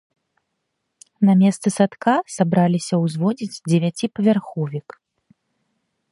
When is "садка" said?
1.77-2.15